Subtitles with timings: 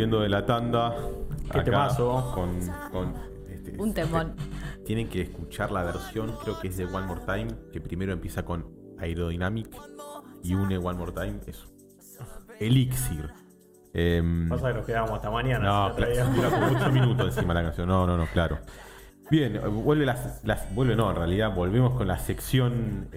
[0.00, 0.96] Viendo de la tanda.
[1.44, 2.32] Qué acá temazo.
[2.34, 2.58] Con,
[2.90, 3.14] con,
[3.50, 4.34] este, Un temón.
[4.86, 8.42] Tienen que escuchar la versión, creo que es de One More Time, que primero empieza
[8.44, 8.66] con
[8.98, 9.68] Aerodynamic
[10.42, 11.38] y une One More Time.
[11.46, 11.66] Es
[12.58, 13.30] Elixir.
[13.92, 15.64] Em, Pasa que nos quedamos hasta mañana.
[15.66, 17.86] no, claro, traía- dura como 8 minutos encima la canción.
[17.88, 18.58] No, no, no, claro.
[19.30, 23.08] Bien, eh, vuelve las, las- vuelve no, en realidad volvemos con la sección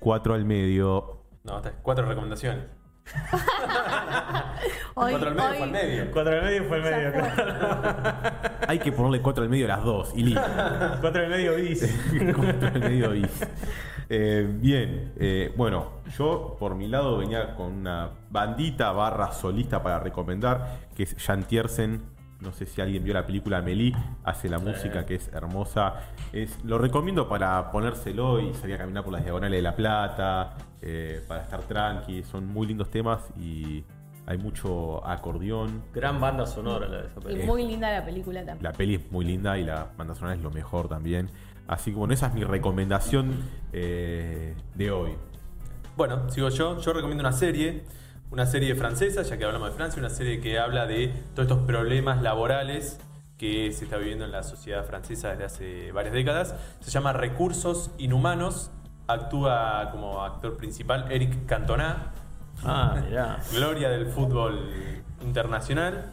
[0.00, 1.22] 4 al medio.
[1.44, 2.64] No, hasta cuatro recomendaciones.
[4.94, 6.10] Hoy, cuatro al medio hoy- fue al medio.
[6.12, 8.22] Cuatro del medio fue el medio, claro.
[8.68, 10.42] Hay que ponerle 4 al medio a las dos y listo.
[11.00, 11.86] Cuatro del medio bis.
[12.34, 13.26] Cuatro al medio y-
[14.08, 19.98] Eh, bien, eh, bueno, yo por mi lado venía con una bandita barra solista para
[19.98, 22.02] recomendar, que es Jan Tiersen.
[22.40, 25.94] No sé si alguien vio la película Amelie, hace la música que es hermosa.
[26.32, 30.54] Es, lo recomiendo para ponérselo y salir a caminar por las diagonales de La Plata,
[30.82, 32.22] eh, para estar tranqui.
[32.24, 33.84] Son muy lindos temas y
[34.26, 35.82] hay mucho acordeón.
[35.94, 37.46] Gran banda sonora la de esa Y película.
[37.46, 38.62] muy linda la película también.
[38.62, 41.30] La peli es muy linda y la banda sonora es lo mejor también.
[41.68, 45.12] Así que bueno, esa es mi recomendación eh, de hoy.
[45.96, 46.78] Bueno, sigo yo.
[46.80, 47.84] Yo recomiendo una serie,
[48.30, 51.66] una serie francesa, ya que hablamos de Francia, una serie que habla de todos estos
[51.66, 52.98] problemas laborales
[53.38, 56.54] que se está viviendo en la sociedad francesa desde hace varias décadas.
[56.80, 58.70] Se llama Recursos Inhumanos.
[59.08, 62.12] Actúa como actor principal Eric Cantona,
[62.64, 63.38] Ah, mirá.
[63.52, 64.70] gloria del fútbol
[65.22, 66.12] internacional.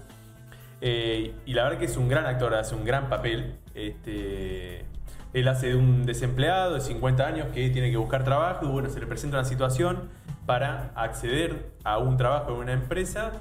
[0.81, 3.55] Eh, y la verdad que es un gran actor, hace un gran papel.
[3.73, 4.85] Este,
[5.33, 8.89] él hace de un desempleado de 50 años que tiene que buscar trabajo y bueno,
[8.89, 10.09] se le presenta una situación
[10.45, 13.31] para acceder a un trabajo en una empresa.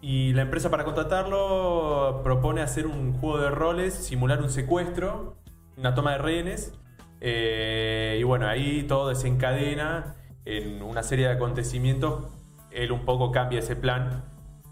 [0.00, 5.36] Y la empresa para contratarlo propone hacer un juego de roles, simular un secuestro,
[5.76, 6.74] una toma de rehenes.
[7.20, 12.24] Eh, y bueno, ahí todo desencadena en una serie de acontecimientos.
[12.70, 14.24] Él un poco cambia ese plan.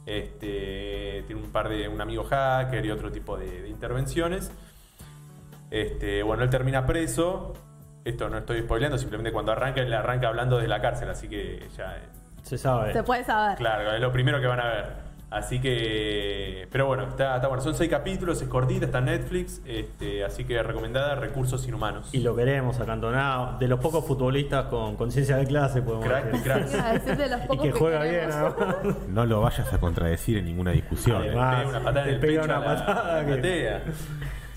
[0.05, 4.51] Este, tiene un par de un amigo hacker y otro tipo de, de intervenciones.
[5.71, 7.55] Este, bueno, él termina preso.
[8.05, 11.69] Esto no estoy spoileando, simplemente cuando arranca, él arranca hablando desde la cárcel, así que
[11.77, 11.97] ya
[12.43, 12.93] Se sabe.
[12.93, 13.57] Se puede saber.
[13.59, 15.13] Claro, es lo primero que van a ver.
[15.31, 16.69] Así que.
[16.71, 17.63] Pero bueno, está, está bueno.
[17.63, 19.63] Son seis capítulos, es cortita, está en Netflix.
[19.65, 22.11] Este, así que recomendada Recursos Inhumanos.
[22.13, 23.57] Y lo queremos acantonado.
[23.59, 26.43] De los pocos futbolistas con conciencia de clase, podemos Crack, decir.
[26.43, 27.03] crack.
[27.17, 28.37] De los Y que juega queremos.
[28.59, 28.97] bien, además.
[29.09, 31.23] No lo vayas a contradecir en ninguna discusión.
[31.23, 31.29] ¿eh?
[31.29, 31.57] Además.
[31.57, 33.33] Pega una patada te en el pega pecho una a la- patada a la que-
[33.33, 33.83] platea.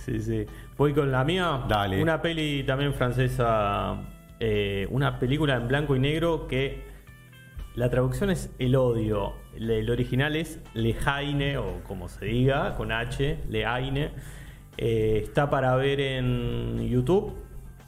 [0.06, 0.46] Sí, sí.
[0.78, 1.64] Voy con la mía.
[1.68, 2.00] Dale.
[2.02, 3.96] Una peli también francesa.
[4.40, 6.84] eh, una película en blanco y negro que
[7.74, 9.34] la traducción es El odio.
[9.58, 14.12] El original es Le Haine, o como se diga, con H, Le Haine.
[14.78, 17.34] Eh, está para ver en YouTube.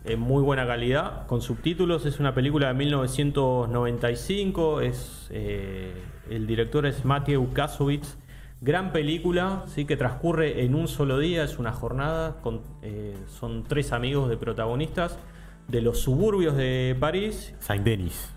[0.05, 2.05] En muy buena calidad, con subtítulos.
[2.05, 4.81] Es una película de 1995.
[4.81, 5.91] Es, eh,
[6.29, 8.17] el director es Matthew Kasowitz.
[8.59, 13.63] Gran película, sí que transcurre en un solo día, es una jornada, con, eh, son
[13.63, 15.19] tres amigos de protagonistas
[15.67, 17.53] de los suburbios de París.
[17.59, 18.33] Saint Denis.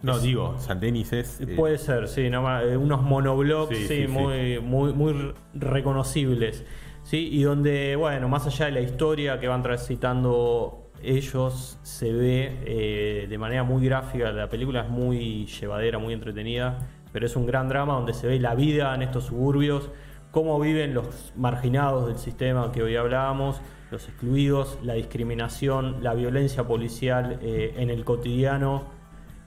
[0.00, 1.40] No, digo, Saint Denis es.
[1.40, 4.08] eh, Puede ser, sí, no eh, unos monoblocks Sí, sí, sí, sí.
[4.08, 6.64] muy, muy, muy reconocibles.
[7.02, 7.28] ¿sí?
[7.32, 13.26] Y donde, bueno, más allá de la historia que van transitando ellos, se ve eh,
[13.28, 14.30] de manera muy gráfica.
[14.30, 16.78] La película es muy llevadera, muy entretenida,
[17.18, 19.90] pero es un gran drama donde se ve la vida en estos suburbios,
[20.30, 26.62] cómo viven los marginados del sistema que hoy hablábamos, los excluidos, la discriminación, la violencia
[26.68, 28.84] policial eh, en el cotidiano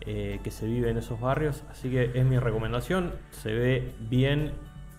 [0.02, 1.64] eh, que se vive en esos barrios.
[1.72, 3.14] Así que es mi recomendación.
[3.30, 4.52] Se ve bien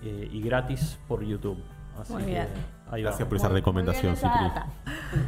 [0.03, 1.63] eh, y gratis por YouTube.
[2.01, 2.47] Así Muy que bien.
[2.91, 3.11] ahí va.
[3.11, 4.51] Gracias por esa Muy- recomendación, muy.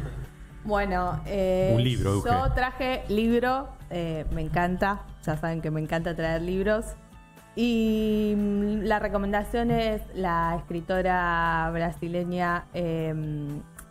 [0.63, 6.15] Bueno, eh, Un libro, yo traje libro, eh, me encanta, ya saben que me encanta
[6.15, 6.85] traer libros.
[7.55, 13.13] Y mm, la recomendación es la escritora brasileña eh,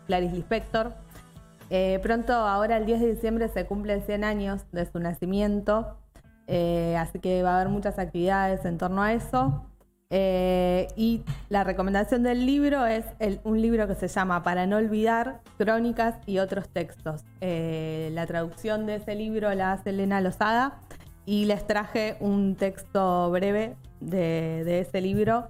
[0.06, 0.92] Clarice Lispector.
[1.70, 5.96] Eh, pronto, ahora el 10 de diciembre, se cumplen 100 años de su nacimiento,
[6.46, 9.64] eh, así que va a haber muchas actividades en torno a eso.
[10.10, 13.04] Eh, y la recomendación del libro es
[13.42, 17.24] un libro que se llama Para no olvidar, Crónicas y otros textos.
[17.40, 20.78] La traducción de ese libro la hace Elena Lozada
[21.26, 25.48] y les traje un texto breve de, ese libro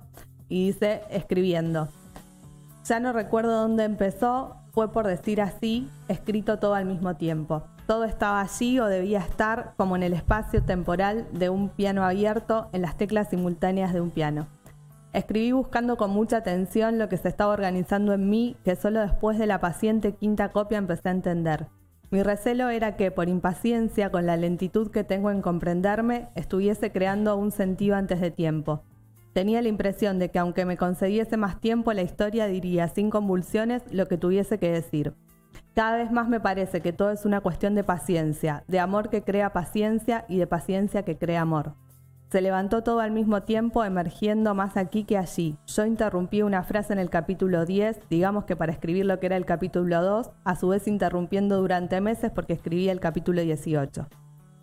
[0.48, 1.88] y dice escribiendo.
[2.84, 7.64] Ya no recuerdo dónde empezó, fue por decir así, escrito todo al mismo tiempo.
[7.86, 12.68] Todo estaba allí o debía estar como en el espacio temporal de un piano abierto
[12.72, 14.46] en las teclas simultáneas de un piano.
[15.12, 19.38] Escribí buscando con mucha atención lo que se estaba organizando en mí, que solo después
[19.38, 21.68] de la paciente quinta copia empecé a entender.
[22.10, 27.36] Mi recelo era que, por impaciencia, con la lentitud que tengo en comprenderme, estuviese creando
[27.36, 28.82] un sentido antes de tiempo.
[29.32, 33.82] Tenía la impresión de que aunque me concediese más tiempo, la historia diría sin convulsiones
[33.90, 35.14] lo que tuviese que decir.
[35.74, 39.22] Cada vez más me parece que todo es una cuestión de paciencia, de amor que
[39.22, 41.74] crea paciencia y de paciencia que crea amor.
[42.34, 45.56] Se levantó todo al mismo tiempo, emergiendo más aquí que allí.
[45.69, 49.36] Yo interrumpí una frase en el capítulo 10, digamos que para escribir lo que era
[49.36, 54.08] el capítulo 2, a su vez interrumpiendo durante meses porque escribía el capítulo 18.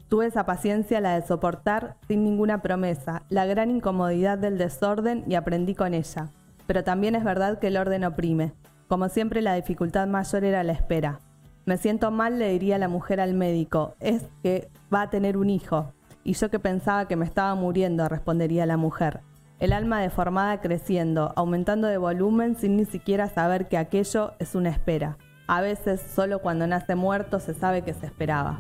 [0.10, 5.36] Tuve esa paciencia, la de soportar, sin ninguna promesa, la gran incomodidad del desorden y
[5.36, 6.28] aprendí con ella.
[6.68, 8.52] Pero también es verdad que el orden oprime.
[8.90, 11.22] Como siempre, la dificultad mayor era la espera.
[11.66, 15.50] Me siento mal, le diría la mujer al médico, es que va a tener un
[15.50, 15.94] hijo.
[16.24, 19.22] Y yo que pensaba que me estaba muriendo, respondería la mujer.
[19.60, 24.70] El alma deformada creciendo, aumentando de volumen sin ni siquiera saber que aquello es una
[24.70, 25.18] espera.
[25.48, 28.60] A veces, solo cuando nace muerto, se sabe que se esperaba.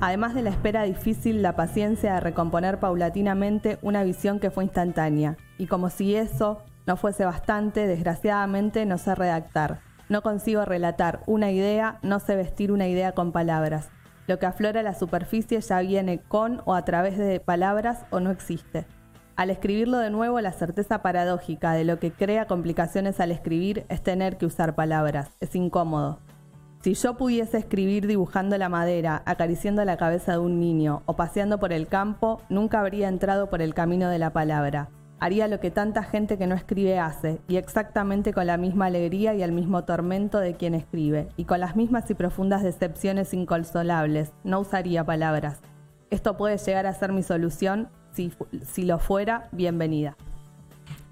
[0.00, 5.36] Además de la espera difícil, la paciencia de recomponer paulatinamente una visión que fue instantánea.
[5.58, 9.80] Y como si eso no fuese bastante, desgraciadamente no sé redactar.
[10.08, 13.90] No consigo relatar una idea, no sé vestir una idea con palabras.
[14.26, 18.30] Lo que aflora la superficie ya viene con o a través de palabras o no
[18.30, 18.86] existe.
[19.36, 24.02] Al escribirlo de nuevo, la certeza paradójica de lo que crea complicaciones al escribir es
[24.02, 25.30] tener que usar palabras.
[25.40, 26.18] Es incómodo.
[26.82, 31.58] Si yo pudiese escribir dibujando la madera, acariciando la cabeza de un niño o paseando
[31.58, 34.88] por el campo, nunca habría entrado por el camino de la palabra.
[35.22, 39.34] Haría lo que tanta gente que no escribe hace, y exactamente con la misma alegría
[39.34, 44.32] y el mismo tormento de quien escribe, y con las mismas y profundas decepciones inconsolables.
[44.44, 45.60] No usaría palabras.
[46.08, 47.88] Esto puede llegar a ser mi solución.
[48.12, 48.32] Si,
[48.64, 50.16] si lo fuera, bienvenida.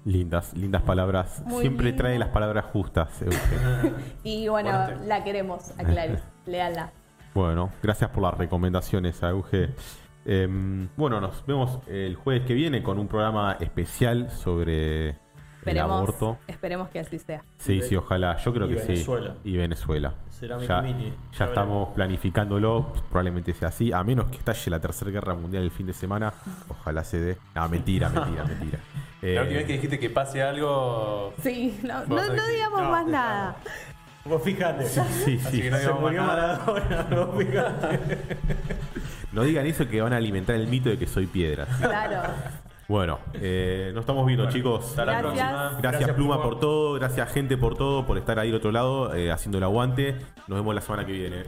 [0.05, 1.43] Lindas, lindas palabras.
[1.45, 2.01] Muy Siempre lindo.
[2.03, 3.09] trae las palabras justas.
[4.23, 5.05] Y bueno, Fuerte.
[5.05, 6.23] la queremos, a Clarice.
[6.47, 6.91] Leala.
[7.35, 9.69] bueno, gracias por las recomendaciones, Auge.
[10.31, 15.15] Em, bueno, nos vemos el jueves que viene con un programa especial sobre el
[15.57, 16.37] Esperemos, aborto.
[16.45, 17.41] esperemos que así sea.
[17.57, 18.37] Sí, Y sí, ojalá.
[18.37, 19.35] Yo creo y que Venezuela.
[19.43, 19.49] sí.
[19.49, 20.13] Y Venezuela.
[20.29, 22.93] Será mi ya, mini, ya ya estamos planificándolo.
[23.09, 23.91] Probablemente sea así.
[23.91, 26.31] A menos que estalle la tercera guerra mundial el fin de semana.
[26.69, 27.37] Ojalá se dé.
[27.55, 28.79] No, mentira, mentira, mentira.
[29.21, 31.33] La Eh, última vez que dijiste que pase algo.
[31.41, 33.11] Sí, no, digamos no, más no.
[33.11, 33.55] nada.
[34.25, 34.85] Vos fijate.
[34.85, 35.61] sí, Así sí.
[35.63, 36.23] que no Se murió.
[36.23, 37.99] Maradona, vos fijate.
[39.31, 41.65] No digan eso que van a alimentar el mito de que soy piedra.
[41.79, 42.21] Claro.
[42.87, 44.83] Bueno, eh, nos estamos viendo, chicos.
[44.89, 45.47] Hasta la Gracias.
[45.51, 45.79] próxima.
[45.81, 49.31] Gracias, Pluma, por todo, gracias gente por todo, por estar ahí del otro lado, eh,
[49.31, 50.15] haciendo el aguante.
[50.47, 51.43] Nos vemos la semana que viene.